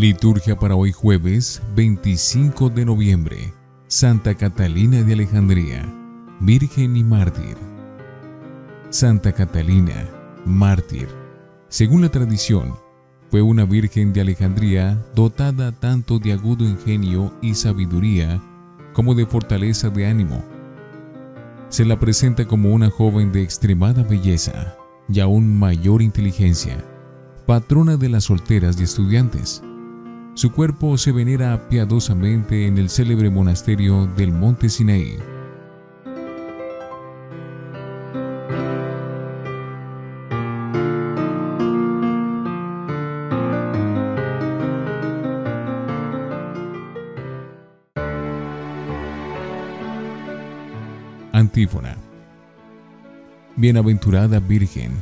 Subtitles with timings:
[0.00, 3.52] Liturgia para hoy jueves 25 de noviembre.
[3.86, 5.84] Santa Catalina de Alejandría,
[6.40, 7.54] Virgen y Mártir.
[8.88, 10.08] Santa Catalina,
[10.46, 11.06] mártir.
[11.68, 12.76] Según la tradición,
[13.30, 18.42] fue una virgen de Alejandría dotada tanto de agudo ingenio y sabiduría
[18.94, 20.42] como de fortaleza de ánimo.
[21.68, 24.74] Se la presenta como una joven de extremada belleza
[25.10, 26.82] y aún mayor inteligencia,
[27.44, 29.62] patrona de las solteras y estudiantes
[30.40, 35.18] su cuerpo se venera piadosamente en el célebre monasterio del Monte Sinaí.
[51.34, 51.98] Antífona.
[53.56, 54.92] Bienaventurada Virgen,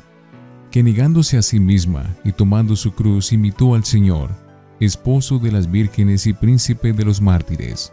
[0.72, 4.47] que negándose a sí misma y tomando su cruz imitó al Señor,
[4.80, 7.92] esposo de las vírgenes y príncipe de los mártires.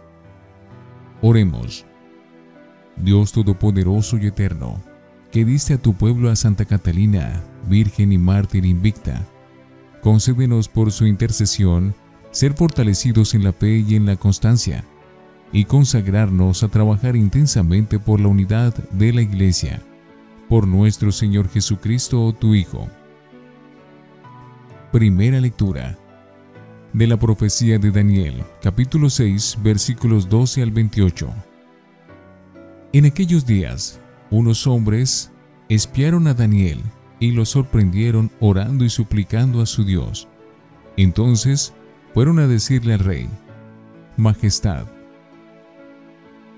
[1.21, 1.85] Oremos.
[2.97, 4.81] Dios Todopoderoso y Eterno,
[5.31, 9.25] que diste a tu pueblo a Santa Catalina, Virgen y mártir invicta,
[10.01, 11.95] concédenos por su intercesión
[12.31, 14.85] ser fortalecidos en la fe y en la constancia,
[15.51, 19.81] y consagrarnos a trabajar intensamente por la unidad de la Iglesia,
[20.47, 22.87] por nuestro Señor Jesucristo, tu Hijo.
[24.91, 25.97] Primera lectura
[26.95, 31.27] de la profecía de Daniel, capítulo 6, versículos 12 al 28.
[32.93, 33.99] En aquellos días,
[34.31, 35.29] unos hombres
[35.67, 36.79] espiaron a Daniel
[37.19, 40.29] y lo sorprendieron orando y suplicando a su Dios.
[40.95, 41.73] Entonces
[42.13, 43.27] fueron a decirle al rey,
[44.15, 44.85] Majestad,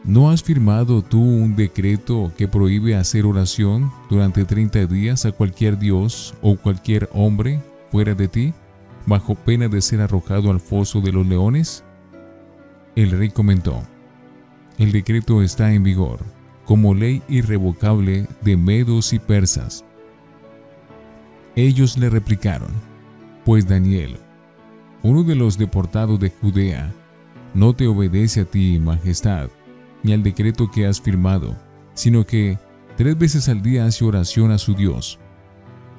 [0.03, 5.79] ¿no has firmado tú un decreto que prohíbe hacer oración durante 30 días a cualquier
[5.79, 7.59] Dios o cualquier hombre
[7.89, 8.53] fuera de ti?
[9.07, 11.83] Bajo pena de ser arrojado al foso de los leones?
[12.95, 13.81] El rey comentó,
[14.77, 16.19] el decreto está en vigor,
[16.65, 19.83] como ley irrevocable de medos y persas.
[21.55, 22.69] Ellos le replicaron,
[23.45, 24.17] pues Daniel,
[25.01, 26.93] uno de los deportados de Judea,
[27.53, 29.49] no te obedece a ti, majestad,
[30.03, 31.55] ni al decreto que has firmado,
[31.93, 32.59] sino que
[32.97, 35.17] tres veces al día hace oración a su Dios.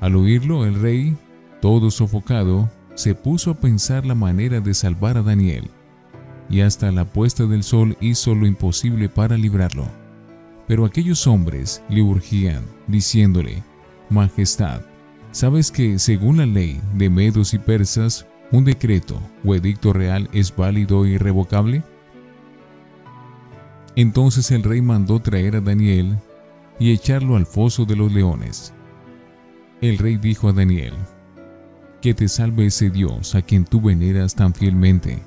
[0.01, 1.17] Al oírlo, el rey,
[1.61, 5.71] todo sofocado, se puso a pensar la manera de salvar a Daniel,
[6.51, 9.87] y hasta la puesta del sol hizo lo imposible para librarlo.
[10.67, 13.63] Pero aquellos hombres le urgían, diciéndole,
[14.11, 14.81] Majestad,
[15.31, 20.55] ¿sabes que según la ley de medos y persas, un decreto o edicto real es
[20.57, 21.85] válido e irrevocable?
[23.95, 26.19] Entonces el rey mandó traer a Daniel
[26.81, 28.75] y echarlo al foso de los leones.
[29.81, 30.95] El rey dijo a Daniel,
[32.01, 35.19] que te salve ese Dios a quien tú veneras tan fielmente.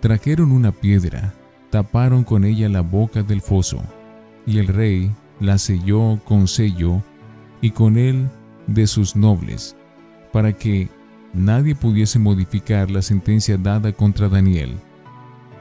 [0.00, 1.34] Trajeron una piedra,
[1.70, 3.82] taparon con ella la boca del foso,
[4.46, 7.02] y el rey la selló con sello
[7.60, 8.28] y con él
[8.66, 9.76] de sus nobles,
[10.32, 10.88] para que
[11.32, 14.76] nadie pudiese modificar la sentencia dada contra Daniel.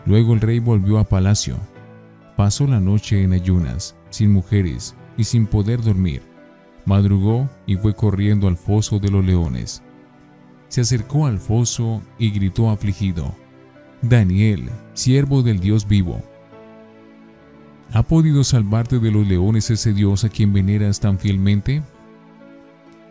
[0.05, 1.57] Luego el rey volvió a palacio.
[2.35, 6.21] Pasó la noche en ayunas, sin mujeres y sin poder dormir.
[6.85, 9.81] Madrugó y fue corriendo al foso de los leones
[10.73, 13.31] se acercó al foso y gritó afligido,
[14.01, 16.19] Daniel, siervo del Dios vivo,
[17.91, 21.83] ¿ha podido salvarte de los leones ese Dios a quien veneras tan fielmente?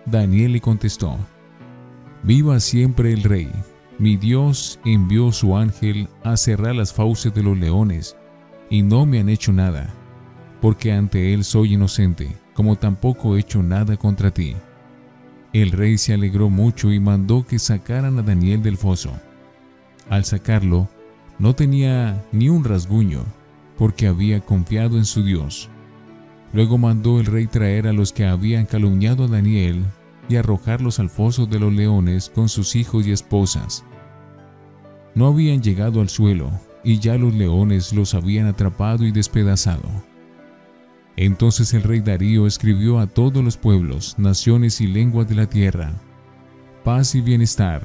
[0.06, 1.16] Daniel le contestó,
[2.24, 3.48] Viva siempre el rey,
[3.96, 8.16] mi Dios envió su ángel a cerrar las fauces de los leones,
[8.70, 9.94] y no me han hecho nada,
[10.60, 14.56] porque ante él soy inocente, como tampoco he hecho nada contra ti.
[15.52, 19.12] El rey se alegró mucho y mandó que sacaran a Daniel del foso.
[20.08, 20.88] Al sacarlo,
[21.38, 23.24] no tenía ni un rasguño,
[23.76, 25.68] porque había confiado en su Dios.
[26.54, 29.84] Luego mandó el rey traer a los que habían calumniado a Daniel
[30.28, 33.84] y arrojarlos al foso de los leones con sus hijos y esposas.
[35.14, 36.50] No habían llegado al suelo,
[36.84, 39.88] y ya los leones los habían atrapado y despedazado.
[41.16, 45.92] Entonces el rey Darío escribió a todos los pueblos, naciones y lenguas de la tierra,
[46.84, 47.82] paz y bienestar.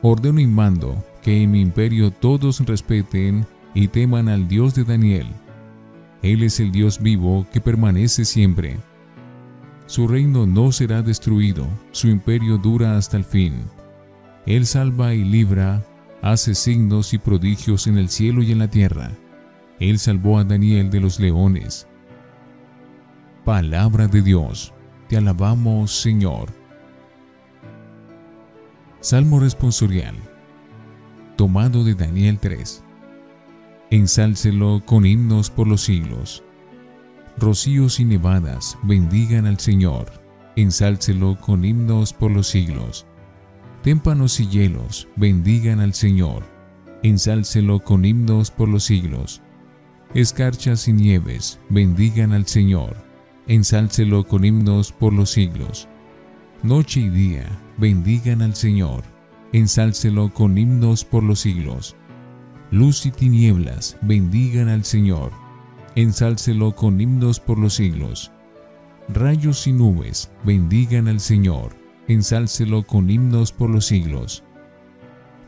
[0.00, 5.26] Ordeno y mando que en mi imperio todos respeten y teman al Dios de Daniel.
[6.22, 8.78] Él es el Dios vivo que permanece siempre.
[9.86, 13.54] Su reino no será destruido, su imperio dura hasta el fin.
[14.46, 15.84] Él salva y libra,
[16.22, 19.12] hace signos y prodigios en el cielo y en la tierra
[19.80, 21.86] él salvó a Daniel de los leones.
[23.44, 24.72] Palabra de Dios,
[25.08, 26.48] te alabamos Señor.
[29.00, 30.14] Salmo responsorial,
[31.36, 32.82] tomado de Daniel 3.
[33.90, 36.42] Ensálcelo con himnos por los siglos.
[37.36, 40.06] Rocíos y nevadas bendigan al Señor.
[40.56, 43.06] Ensálcelo con himnos por los siglos.
[43.82, 46.44] Témpanos y hielos bendigan al Señor.
[47.02, 49.42] Ensálcelo con himnos por los siglos.
[50.14, 52.96] Escarchas y nieves bendigan al Señor.
[53.48, 55.88] Ensálcelo con himnos por los siglos.
[56.62, 57.44] Noche y día
[57.78, 59.02] bendigan al Señor,
[59.52, 61.96] ensálcelo con himnos por los siglos.
[62.70, 65.32] Luz y tinieblas, bendigan al Señor,
[65.96, 68.30] ensálcelo con himnos por los siglos.
[69.08, 71.74] Rayos y nubes, bendigan al Señor,
[72.06, 74.44] ensálcelo con himnos por los siglos.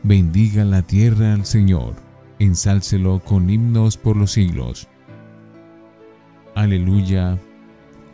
[0.03, 2.06] Bendiga la tierra al Señor,
[2.39, 4.87] ensálcelo con himnos por los siglos.
[6.55, 7.37] Aleluya,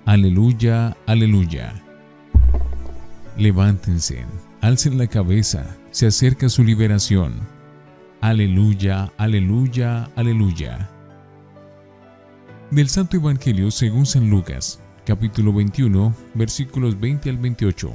[0.05, 1.73] aleluya, aleluya.
[3.37, 4.25] Levántense,
[4.61, 7.33] alcen la cabeza, se acerca su liberación.
[8.21, 10.89] Aleluya, aleluya, aleluya.
[12.71, 17.93] Del Santo Evangelio según San Lucas, capítulo 21, versículos 20 al 28.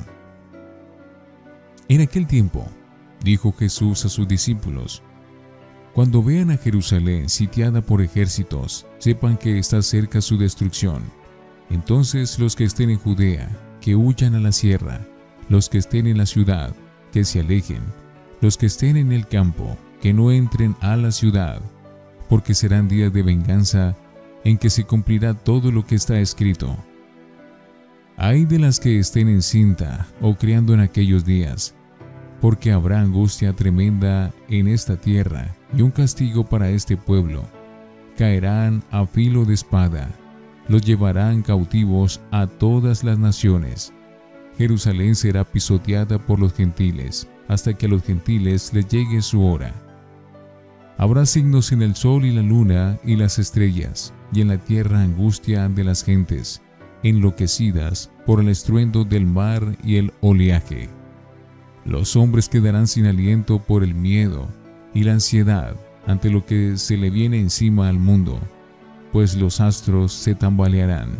[1.88, 2.66] En aquel tiempo,
[3.24, 5.02] dijo Jesús a sus discípulos,
[5.98, 11.02] Cuando vean a Jerusalén sitiada por ejércitos, sepan que está cerca su destrucción.
[11.70, 13.48] Entonces los que estén en Judea,
[13.80, 15.04] que huyan a la sierra,
[15.48, 16.72] los que estén en la ciudad,
[17.12, 17.82] que se alejen,
[18.40, 21.60] los que estén en el campo, que no entren a la ciudad,
[22.28, 23.96] porque serán días de venganza
[24.44, 26.76] en que se cumplirá todo lo que está escrito.
[28.16, 31.74] Hay de las que estén en cinta o criando en aquellos días,
[32.40, 37.42] porque habrá angustia tremenda en esta tierra y un castigo para este pueblo.
[38.16, 40.10] Caerán a filo de espada,
[40.68, 43.92] los llevarán cautivos a todas las naciones
[44.58, 49.72] Jerusalén será pisoteada por los gentiles, hasta que a los gentiles les llegue su hora.
[50.98, 55.00] Habrá signos en el sol y la luna y las estrellas, y en la tierra
[55.00, 56.60] angustia de las gentes,
[57.04, 60.88] enloquecidas por el estruendo del mar y el oleaje.
[61.84, 64.48] Los hombres quedarán sin aliento por el miedo
[64.94, 65.76] y la ansiedad
[66.06, 68.40] ante lo que se le viene encima al mundo,
[69.12, 71.10] pues los astros se tambalearán.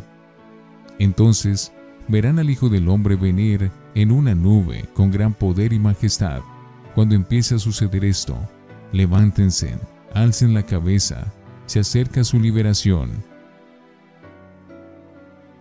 [0.99, 1.73] Entonces
[2.09, 6.41] verán al Hijo del Hombre venir en una nube con gran poder y majestad.
[6.95, 8.37] Cuando empiece a suceder esto,
[8.93, 9.79] levántense,
[10.15, 11.33] alcen la cabeza,
[11.67, 13.11] se acerca su liberación.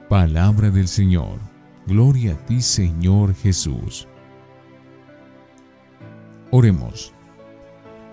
[0.09, 1.37] Palabra del Señor.
[1.85, 4.07] Gloria a ti, Señor Jesús.
[6.51, 7.16] Oremos.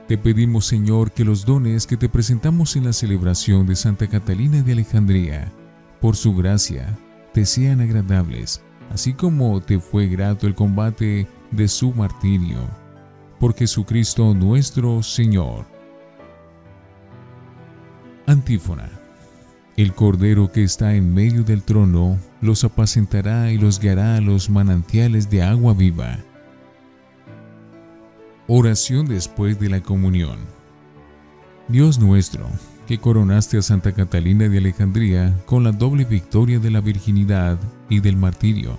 [0.06, 4.60] Te pedimos, Señor, que los dones que te presentamos en la celebración de Santa Catalina
[4.62, 5.50] de Alejandría,
[5.98, 6.94] por su gracia,
[7.32, 12.58] te sean agradables, así como te fue grato el combate de su martirio.
[13.40, 15.64] Por Jesucristo nuestro Señor.
[18.26, 18.90] Antífona.
[19.78, 24.50] El Cordero que está en medio del trono los apacentará y los guiará a los
[24.50, 26.18] manantiales de agua viva.
[28.46, 30.38] Oración después de la comunión.
[31.68, 32.46] Dios nuestro,
[32.86, 38.00] que coronaste a Santa Catalina de Alejandría con la doble victoria de la virginidad y
[38.00, 38.78] del martirio.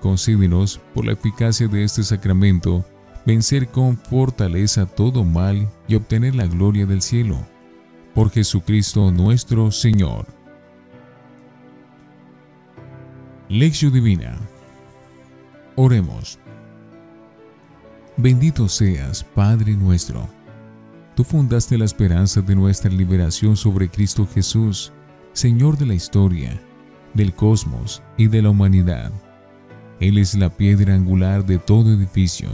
[0.00, 2.84] Concédenos, por la eficacia de este sacramento,
[3.26, 7.36] vencer con fortaleza todo mal y obtener la gloria del cielo.
[8.14, 10.26] Por Jesucristo nuestro Señor.
[13.48, 14.38] Lección Divina.
[15.74, 16.38] Oremos.
[18.16, 20.28] Bendito seas, Padre nuestro
[21.14, 24.92] Tú fundaste la esperanza de nuestra liberación sobre Cristo Jesús,
[25.34, 26.58] Señor de la historia,
[27.12, 29.12] del cosmos y de la humanidad.
[30.00, 32.48] Él es la piedra angular de todo edificio.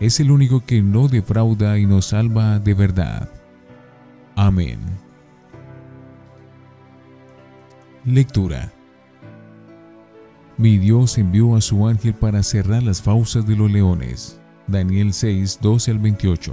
[0.00, 3.30] Es el único que no defrauda y nos salva de verdad.
[4.36, 4.78] Amén.
[8.04, 8.70] Lectura.
[10.58, 14.41] Mi Dios envió a su ángel para cerrar las fauces de los leones.
[14.66, 16.52] Daniel 6, 12 al 28.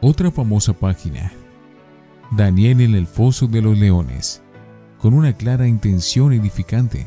[0.00, 1.32] Otra famosa página,
[2.32, 4.42] Daniel en el foso de los leones,
[4.98, 7.06] con una clara intención edificante.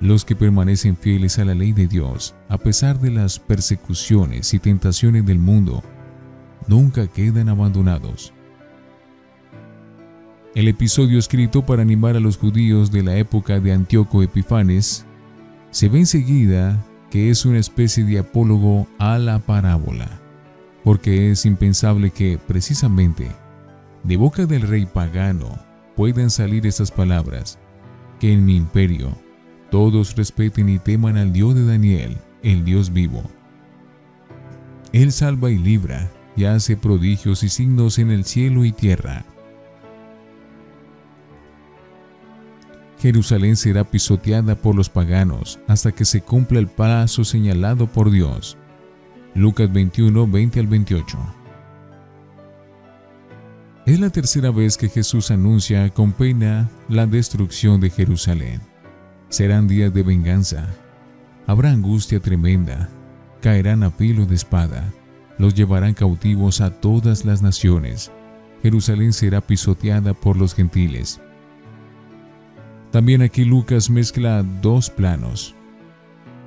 [0.00, 4.58] Los que permanecen fieles a la ley de Dios, a pesar de las persecuciones y
[4.58, 5.82] tentaciones del mundo,
[6.68, 8.32] nunca quedan abandonados.
[10.54, 15.04] El episodio escrito para animar a los judíos de la época de Antíoco Epifanes
[15.70, 20.20] se ve enseguida que es una especie de apólogo a la parábola
[20.86, 23.28] porque es impensable que, precisamente,
[24.04, 25.58] de boca del rey pagano
[25.96, 27.58] puedan salir estas palabras,
[28.20, 29.10] que en mi imperio
[29.68, 33.24] todos respeten y teman al Dios de Daniel, el Dios vivo.
[34.92, 39.24] Él salva y libra, y hace prodigios y signos en el cielo y tierra.
[42.98, 48.56] Jerusalén será pisoteada por los paganos hasta que se cumpla el paso señalado por Dios.
[49.34, 51.18] Lucas 21, 20 al 28.
[53.84, 58.60] Es la tercera vez que Jesús anuncia con pena la destrucción de Jerusalén.
[59.28, 60.66] Serán días de venganza.
[61.46, 62.88] Habrá angustia tremenda.
[63.42, 64.92] Caerán a filo de espada.
[65.38, 68.10] Los llevarán cautivos a todas las naciones.
[68.62, 71.20] Jerusalén será pisoteada por los gentiles.
[72.96, 75.54] También aquí Lucas mezcla dos planos.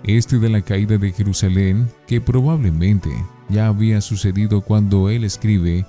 [0.03, 3.11] Este de la caída de Jerusalén, que probablemente
[3.49, 5.85] ya había sucedido cuando él escribe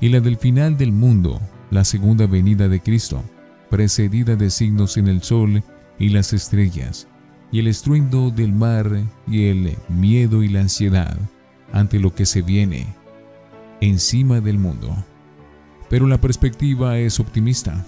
[0.00, 3.22] y la del final del mundo, la segunda venida de Cristo,
[3.68, 5.62] precedida de signos en el sol
[5.98, 7.06] y las estrellas,
[7.50, 8.90] y el estruendo del mar
[9.28, 11.18] y el miedo y la ansiedad
[11.70, 12.86] ante lo que se viene
[13.82, 14.96] encima del mundo.
[15.90, 17.84] Pero la perspectiva es optimista.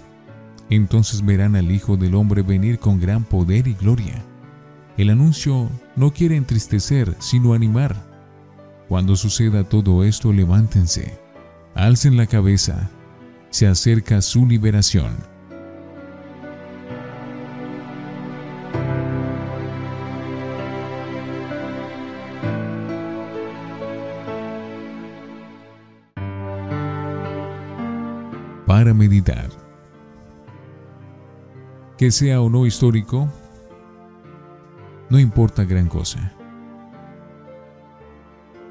[0.70, 4.24] Entonces verán al Hijo del Hombre venir con gran poder y gloria.
[4.96, 7.96] El anuncio no quiere entristecer, sino animar.
[8.88, 11.24] Cuando suceda todo esto, levántense
[11.74, 12.88] Alcen la cabeza.
[13.50, 15.12] Se acerca su liberación.
[28.66, 29.63] Para meditar.
[32.04, 33.30] Que sea o no histórico,
[35.08, 36.34] no importa gran cosa.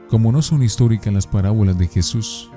[0.08, 2.52] Como no son históricas las parábolas de Jesús,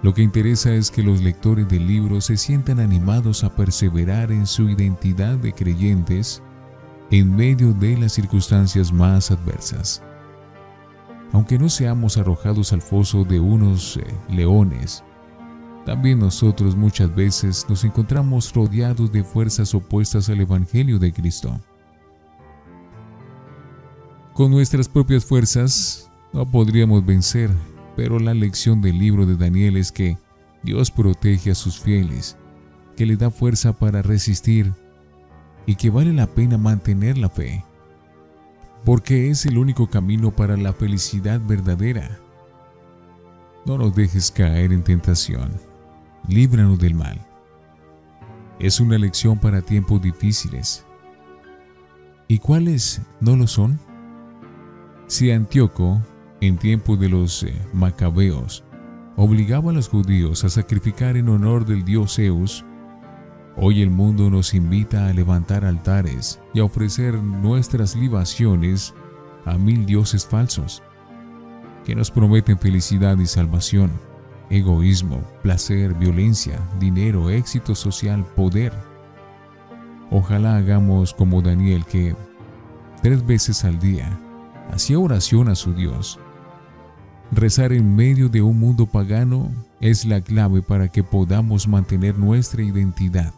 [0.00, 4.46] lo que interesa es que los lectores del libro se sientan animados a perseverar en
[4.46, 6.42] su identidad de creyentes
[7.10, 10.02] en medio de las circunstancias más adversas.
[11.32, 15.04] Aunque no seamos arrojados al foso de unos eh, leones,
[15.84, 21.60] también nosotros muchas veces nos encontramos rodeados de fuerzas opuestas al Evangelio de Cristo.
[24.34, 27.50] Con nuestras propias fuerzas no podríamos vencer
[27.96, 30.18] pero la lección del libro de Daniel es que
[30.62, 32.36] Dios protege a sus fieles,
[32.96, 34.72] que le da fuerza para resistir
[35.66, 37.64] y que vale la pena mantener la fe,
[38.84, 42.18] porque es el único camino para la felicidad verdadera.
[43.66, 45.52] No nos dejes caer en tentación,
[46.28, 47.20] líbranos del mal.
[48.58, 50.84] Es una lección para tiempos difíciles.
[52.28, 53.78] ¿Y cuáles no lo son?
[55.06, 56.00] Si Antíoco
[56.40, 58.64] en tiempo de los eh, macabeos,
[59.16, 62.64] obligaba a los judíos a sacrificar en honor del dios Zeus,
[63.56, 68.94] hoy el mundo nos invita a levantar altares y a ofrecer nuestras libaciones
[69.44, 70.82] a mil dioses falsos,
[71.84, 73.90] que nos prometen felicidad y salvación,
[74.50, 78.72] egoísmo, placer, violencia, dinero, éxito social, poder.
[80.10, 82.14] Ojalá hagamos como Daniel que
[83.02, 84.18] tres veces al día
[84.72, 86.18] hacía oración a su Dios
[87.34, 92.62] Rezar en medio de un mundo pagano es la clave para que podamos mantener nuestra
[92.62, 93.32] identidad.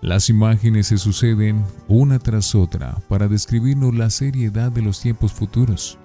[0.00, 6.00] Las imágenes se suceden una tras otra para describirnos la seriedad de los tiempos futuros.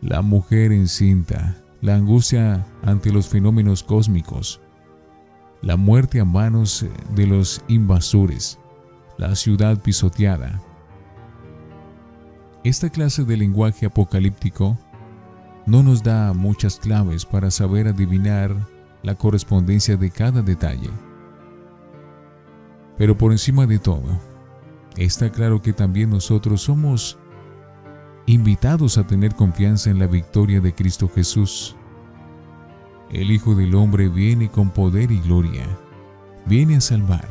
[0.00, 4.60] La mujer encinta, la angustia ante los fenómenos cósmicos,
[5.62, 8.58] la muerte a manos de los invasores,
[9.18, 10.62] la ciudad pisoteada.
[12.62, 14.78] Esta clase de lenguaje apocalíptico
[15.66, 18.56] no nos da muchas claves para saber adivinar
[19.02, 20.90] la correspondencia de cada detalle.
[22.96, 24.20] Pero por encima de todo,
[24.96, 27.18] está claro que también nosotros somos
[28.26, 31.76] invitados a tener confianza en la victoria de Cristo Jesús.
[33.10, 35.66] El Hijo del Hombre viene con poder y gloria,
[36.46, 37.28] viene a salvar.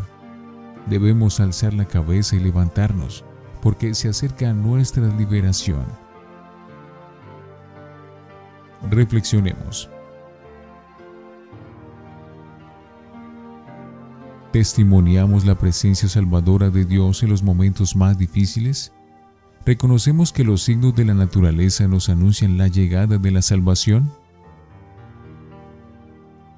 [0.87, 3.23] Debemos alzar la cabeza y levantarnos,
[3.61, 5.85] porque se acerca nuestra liberación.
[8.89, 9.89] Reflexionemos.
[14.51, 18.91] ¿Testimoniamos la presencia salvadora de Dios en los momentos más difíciles?
[19.65, 24.11] ¿Reconocemos que los signos de la naturaleza nos anuncian la llegada de la salvación?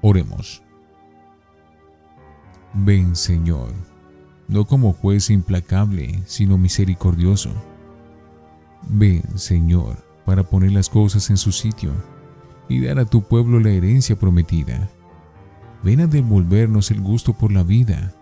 [0.00, 0.62] Oremos.
[2.72, 3.72] Ven, Señor,
[4.48, 7.50] no como juez implacable, sino misericordioso.
[8.88, 11.92] Ven, Señor, para poner las cosas en su sitio
[12.68, 14.88] y dar a tu pueblo la herencia prometida.
[15.82, 18.14] Ven a devolvernos el gusto por la vida.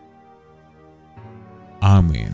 [1.80, 2.32] Amén.